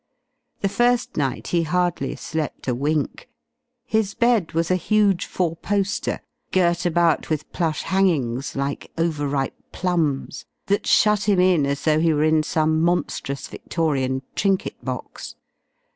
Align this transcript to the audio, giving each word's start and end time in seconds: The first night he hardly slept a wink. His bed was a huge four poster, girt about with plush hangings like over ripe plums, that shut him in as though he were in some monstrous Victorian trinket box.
The 0.61 0.67
first 0.67 1.15
night 1.15 1.49
he 1.49 1.61
hardly 1.61 2.15
slept 2.15 2.67
a 2.67 2.73
wink. 2.73 3.29
His 3.85 4.15
bed 4.15 4.53
was 4.53 4.71
a 4.71 4.75
huge 4.75 5.27
four 5.27 5.55
poster, 5.55 6.21
girt 6.51 6.87
about 6.87 7.29
with 7.29 7.51
plush 7.53 7.83
hangings 7.83 8.55
like 8.55 8.91
over 8.97 9.27
ripe 9.27 9.59
plums, 9.71 10.43
that 10.65 10.87
shut 10.87 11.29
him 11.29 11.39
in 11.39 11.67
as 11.67 11.83
though 11.83 11.99
he 11.99 12.15
were 12.15 12.23
in 12.23 12.41
some 12.41 12.81
monstrous 12.81 13.47
Victorian 13.47 14.23
trinket 14.33 14.83
box. 14.83 15.35